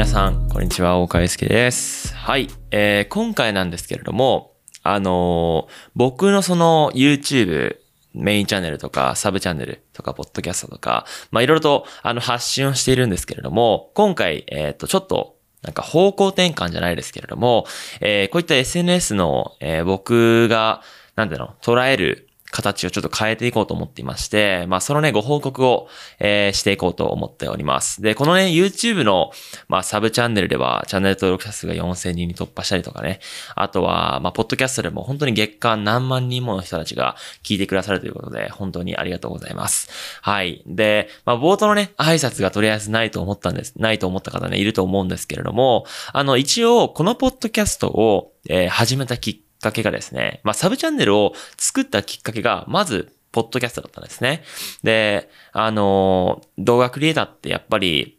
[0.00, 2.14] 皆さん、こんにちは、大川祐介です。
[2.14, 7.76] はい、えー、今回なんですけれども、あのー僕のその YouTube、
[8.14, 17.66] メインチャンネルとか、サブチャンネルとか、ポッドキャストとか、まあ、いろいろと、あの、発信をしているんですけれども、今回、えっ、と、ちょっと、なんか方向転換じゃないですけれども、
[18.00, 20.80] えーこういった SNS の、えー僕が、
[21.14, 25.88] なんていうの、捉える形をちょっと変えていこうと思っていまして、まあそのね、ご報告を、
[26.18, 28.02] えーしていこうと思っております。
[28.02, 29.30] で、このね、YouTube の、
[29.68, 33.20] まあサブチャンネルでは、チャンネル登録者数が4000人に突破したりとかね、
[33.54, 39.88] あとは、まあ、ポッドキャストでも本当に月間何万人もの人たちが聞いてくださるということで、本当にありがとうございます。
[40.22, 40.62] はい。
[40.66, 54.42] で、まあ、冒頭のね、挨拶がとりあえずないと思ったんです、ないと思った方ね、いると思うんですけれども、あの、一応、このポッドキャストを、えー始めたきっっかけがですね、まあ、サブチャンネルを作ったきっかけが、まず、ポッドキャストだったんですね。
[54.82, 58.18] で、あの動画クリエイターってやっぱり、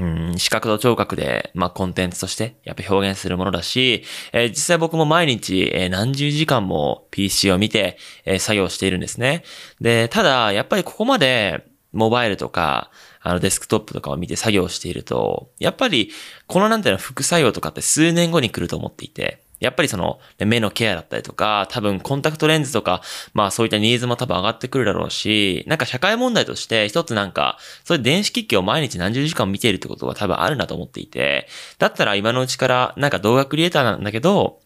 [0.00, 4.02] うん、視覚と聴覚で、まあ、コンテンツとして、やっぱ表現するものだし、
[4.32, 9.44] えー実際僕も毎日、えー何十時間も PC を見て、えー作業しているんですね。
[9.80, 16.10] で、ただ、やっぱりここまで、モバイルとか、あの、デスクトップとかを見て作業していると、やっぱり、
[16.48, 31.48] このなんていうの、副作用とかって数年後に来ると思っていて、やっぱりその、目のケアだったりとか、多分コンタクトレンズとか、まあそういったニーズも多分上がってくるだろうし、なんか社会問題として一つなんか、そういう電子機器を毎日何十時間見ているってことが多分あるなと思っていて、
[31.78, 34.60] だったら今のうちからなんか動画クリエイターなんだけど、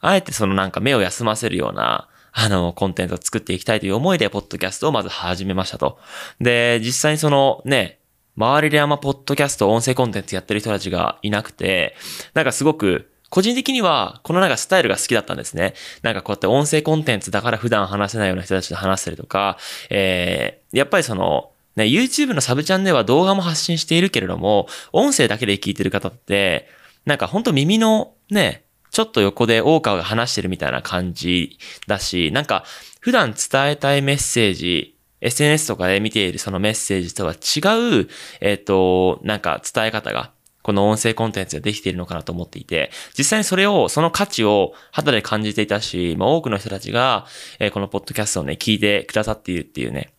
[0.00, 5.98] あえてそのなんか目を休ませるような、あの、コンテンツを作っていきたいという思いで、ポッドキャストをまず始めましたと。
[6.40, 7.98] で、実際にそのね、
[8.36, 11.94] 周りであんまポッドキャスト、音声コンテンツやってる人たちがいなくて、
[12.32, 15.72] なんかすごく、個人的には、このなんかスタイルが好きだったんですね。
[16.02, 19.56] なんかこうやって音声コンテンツだから普段話せないような人たちと話したりとか、
[19.88, 26.68] えー、やっぱりその、ね、YouTube のサブチャンでは動画も発信しているけれども、音声だけで聞いてる方って、
[27.06, 31.56] なんかほんと耳のね、ちょっと横で大川が話してるみたいな感じ
[31.86, 32.64] だし、なんか
[33.00, 38.08] 普段伝えたいメッセージ、SNS とかで見ているそのメッセージとは違う、
[38.42, 47.26] えっ、と、なんか伝え方が、この音声コンテンツでできているのかなと思っていて、実際にそれを、その価値を肌で感じていたし、まあ多くの人たちが、
[47.58, 50.12] えーこのポッドキャストをね、聞いてくださっているっていうね、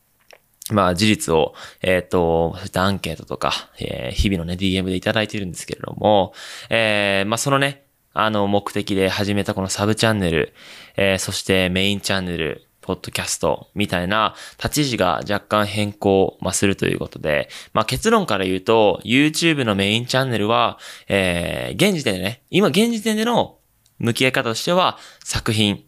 [0.72, 6.34] まあ事実を、えっ、と、そういったアンケートとか、えー日々のね、DM でいただいているんですけれども、
[6.70, 10.54] えーまあそのね、あの目的で始めたこのサブチャンネル、
[10.98, 20.78] えーそしてメインチャンネル、ポッドキャストみたいな立ち位置が若干変更、ま、するということで、まあ、結論から言うと、YouTube のメインチャンネルは、
[21.08, 23.58] えー、現時点でね、今現時点での
[24.00, 25.84] 向き合い方としては作品、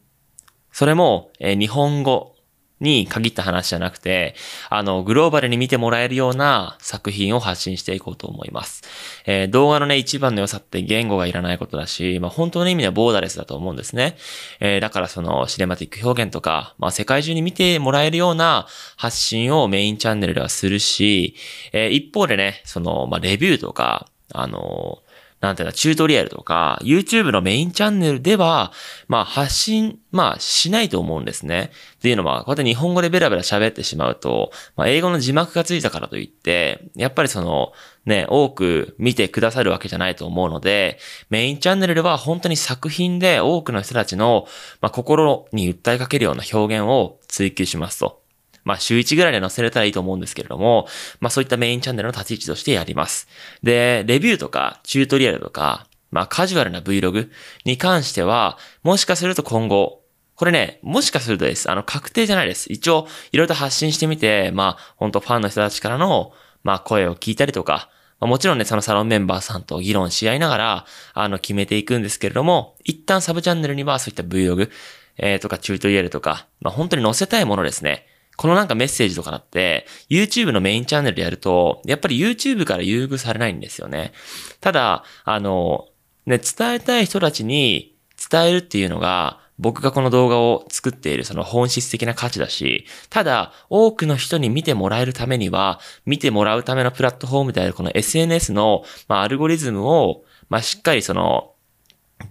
[0.71, 2.34] それも、えー日本語。
[2.79, 4.35] に限った話じゃなくて、
[4.69, 8.83] あの、グローバルに見てもらえるような作品を発信していこうと思います。
[9.25, 14.17] えー動画のね、一番の良さって言語がいらないことだし、まあ、本当の意味ではボーダレスだと思うんですね。
[14.59, 21.35] えーだからその、シネマティック表現とか、まあ、世界中に見てもらえるような発信をメインチャンネルではするし、
[21.71, 24.99] えー一方でね、その、まあ、レビューとか、あの
[25.41, 28.71] なんていうの、チュートリアルとか、YouTube のメインチャンネルでは、
[29.07, 31.71] まあ発信、まあしないと思うんですね。
[31.97, 37.73] っていうのは、こうやって日本語でベラベラ喋ってしまうと、まあ英語の字幕がついたからといって、やっぱりその、
[38.05, 44.47] ね、多く見てくださるわけじゃないと思うので、メインチャンネルでは本当に作品で多くの人たちの、
[44.81, 48.24] まあ心に訴えかけるような表現を追求しますと。
[48.65, 50.87] まあ週1ぐらいで載せれたらいいと思うんですけれども、
[51.21, 53.29] まあそういったメインチャンネルの立ち位置としてやります。
[53.63, 57.29] で、レビューとか、チュートリアルとか、まあカジュアルな Vlog
[57.63, 60.01] に関しては、もしかすると今後、
[60.35, 61.71] これね、もしかするとです。
[61.71, 62.71] あの、確定じゃないです。
[62.71, 66.33] 一応、いろいろと発信してみて、まあ、本当ファンの人たちからの、
[66.63, 67.89] まあ、声を聞いたりとか、
[68.19, 74.69] まあ、もちろんね、そのサロンメンバーさんと議論し合いながら、あの、決めていくんですけれども、一旦サブチャンネルにはそういった Vlog、
[75.17, 78.05] えー、とか、チュートリアルとか、まあ、本当に載せたいものですね。
[78.37, 84.13] このなんかメッセージとかだって、YouTube のメインチャンネルでやると、やっぱり YouTube から優遇されないんですよね。
[84.61, 85.87] ただ、あの、
[86.25, 87.95] ね、伝えたい人たちに
[88.31, 101.53] 伝えるっていうのが、僕がこの動画を作っているその本質的な価値だし、ただ、多くの人に見てもらえるためには、見てもらうためのプラットフォームであるこの SNS の、まあ、アルゴリズムを、まあ、しっかりその、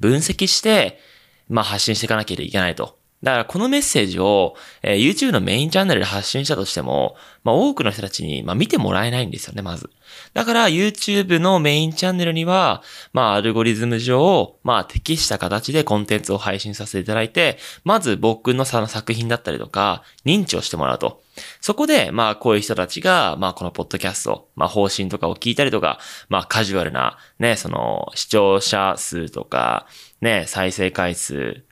[0.01, 1.01] 分析して、
[1.49, 2.99] まあ、発信していかなきゃいけないと。
[3.25, 9.89] だからこのメッセージを、えー YouTube のメインチャンネルで発信したとしても、まあ多くの人たちに、まあ見てもらえないんですよね、まず。
[10.35, 12.83] だから YouTube のメインチャンネルには、
[13.15, 21.23] まあアルゴリズム上、まあ適した形でコンテンツを配信させていただいて、まず僕のその作品だったりとか、認知をしてもらうと。
[21.63, 25.99] そこで、まあこういう人たちが、まあこのポッドキャスト、まあ方針とかを聞いたりとか、
[26.29, 29.87] まあカジュアルな、ね、その視聴者数とか、
[30.21, 31.65] ね、再生回数、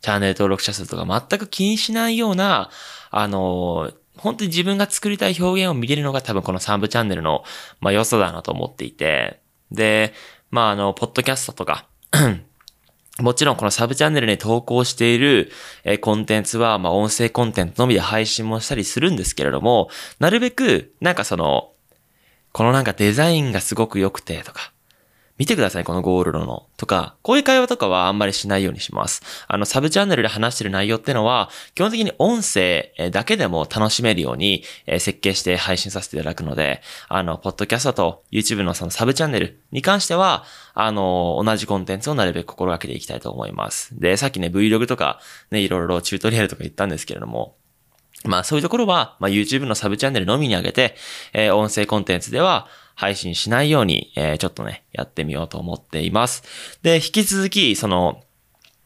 [0.00, 2.70] チャンネル登録者数とか全く気にしないような、
[3.10, 7.44] あの、本当に自分が作りたい表現を見れるのが多分このサブチャンネルの、
[7.80, 9.40] まあ、良さだなと思っていて、
[9.70, 10.12] で、
[10.50, 11.86] まあ、あの、ポッドキャストとか、
[13.20, 15.50] もちろんこのサブチャンネルに投稿している、
[15.84, 19.90] えコンテンツは、まあ、音声コンテンツのみで配信もしたりするんですけれども、
[20.20, 21.72] なるべく、なんかその、
[22.52, 24.72] このなんかデザインがすごく良くてとか、
[25.38, 26.66] 見てください、このゴールドの。
[26.76, 29.22] とか、こういう会話とかはあんまりしないようにします。
[29.46, 34.64] あの、サブチャンネルで話してる内容ってのは、基本的に音声だけでも楽しめるように、
[34.98, 40.44] 設計して配信させていただくので、あの、ポッドキャストと YouTube のそのサブチャンネルに関しては、
[40.74, 43.98] あの、同じコンテンツをなるべく心がけていきたいと思います。
[43.98, 45.20] で、さっきね、Vlog とか、
[45.50, 47.54] ね、いろいろチュートリアルとか言ったんですけれども、
[48.24, 50.96] まあそういうところは、まあ YouTube のサブチャンネルのみに上げて、
[51.32, 56.42] えー音声コンテンツでは配信しないように、えーちょっとね、やってみようと思っています。
[56.82, 58.22] で、引き続き、その、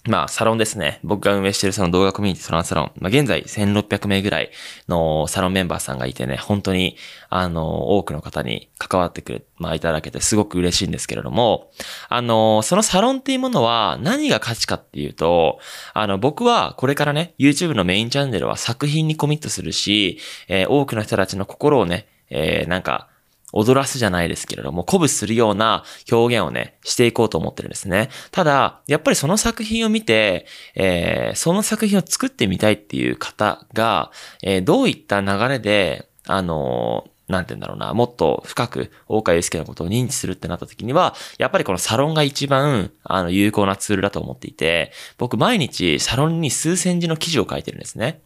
[0.09, 0.99] まあ、サロンですね。
[1.05, 2.93] 僕が運営しているその動画コミュニティトランサロン。
[2.99, 4.51] まあ、現在1600名ぐらい
[4.89, 6.97] のサロンメンバーさんがいてね、本当に、
[7.29, 11.71] あの、多くの方に関わってくれ、まあ、いただけてすごく嬉しいんですけれども、
[12.09, 15.61] あの、そのサロンっていうものは何が価値かっていうと、
[15.95, 23.09] あの、僕はこれからね、YouTube のメインチャンネルは作品にコミットするし、えー多くの人たちの心をね、えーなんか、
[23.53, 28.09] 踊らすじゃないですけれども、鼓舞するような表現をね、していこうと思ってるんですね。
[28.31, 34.11] ただ、やっぱりその作品を見て、えーその作品を作ってみたいっていう方が、
[34.43, 48.21] えーどういった流れで、あのーなんて言うんだろうな、もっと深く大川祐介のことを認知するってなった時には、やっぱりこのサロンが一番、あの、有効なツールだと思っていて、僕毎日サロンに数千字の記事を書いてるんですね。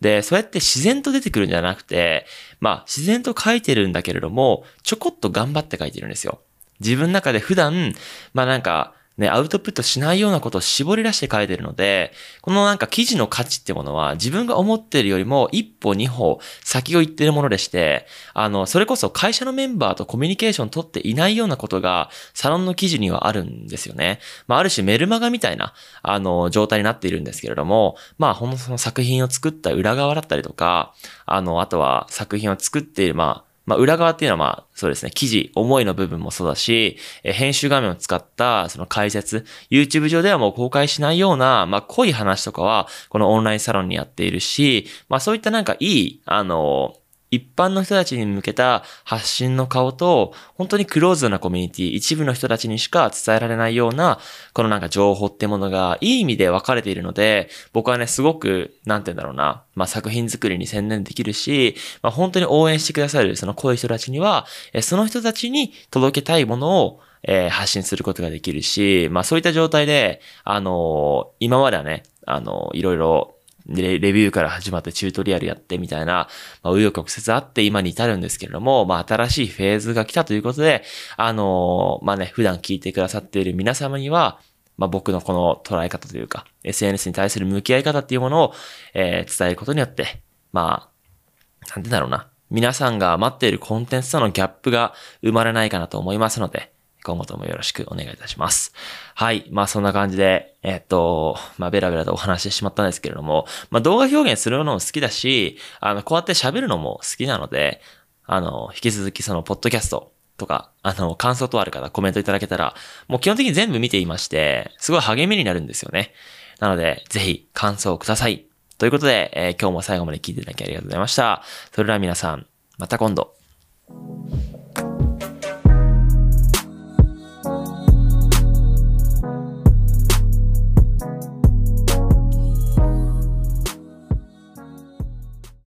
[0.00, 2.26] で、そうやって自然と出てくるんじゃなくて、
[2.60, 6.40] まあ、自然と書いてるんだけれども、ちょこっと頑張って書いてるんですよ。
[6.80, 7.94] 自分の中で普段、
[8.32, 12.12] まあなんか、ね、アウトプットしないようなことを絞り出して書いてるので、
[12.42, 24.18] このなんか記事の価値ってものは自分が思ってるよりも一歩二歩先を行ってるものでして、あの、それこそ会社のメンバーとコミュニケーション取っていないようなことがサロンの記事にはあるんですよね。
[24.48, 30.92] まあ、ある種メルマガみたいな、あの、状態になっているんですけれども、まあ、ほんのその作品を作った裏側だったりとか、
[31.24, 46.94] あの、あとは作品を作っている、まあ、まあ、裏側っていうのはまあ、そうですね、記事、思いの部分もそうだし、え編集画面を使った、その解説、YouTube 上ではもう公開しないような、まあ、濃い話とかは、このオンラインサロンにやっているし、まあ、そういったなんかいい、あの、
[47.34, 54.18] 一般の人たちに向けた発信の顔と、本当にクローズなコミュニティ、一部の人たちにしか伝えられないような、
[54.52, 64.46] このなんか情報ってものが、いい意味で分かれているので、僕はね、すごく、なんて言うんだろうな、まあ作品作りに専念できるし、まあ本当に応援してくださる、その濃い人たちには、
[64.82, 73.34] その人たちに届けたいものを、えー発信することができるし、まあそういった状態で、あのー今まではね、あのーいろいろ、
[73.66, 76.28] レレビューから始まってチュートリアルやってみたいな、
[76.62, 80.82] まあ、紆余曲折あって今に至るんですけれども、まあ、新しいフェーズが来たということで、
[81.16, 84.38] あのーまあね、普段聞いてくださっている皆様には、
[84.76, 88.54] まあ、僕のこの捉え方というか、SNS に対する向き合い方っていうものを、
[88.92, 90.20] えー伝えることによって、
[90.52, 92.28] まあ、なんてだろうな。
[92.50, 96.73] 皆さんが待っているコンテンツとのギャップが生まれないかなと思いますので、
[97.04, 98.72] 今後ともよろしくお願いいたします。
[99.14, 99.46] はい。
[99.50, 107.80] まあそんな感じで、えっと、まあベラベラとお話ししてしまったんですけれども、まあ動画表現するのも好きだし、あの、こうやって喋るのも好きなので、
[108.24, 112.74] あの、引き続きその、ポッドキャストとか、あの、感想等ある方コメントいただけたら、
[113.06, 116.12] もう基本的に全部見ていまして、すごい励みになるんですよね。
[116.58, 118.46] なので、ぜひ感想をください。
[118.78, 121.42] ということで、えー今日も最後まで聞いていただきありがとうございました。
[121.72, 122.46] それでは皆さん、
[122.78, 123.34] また今度。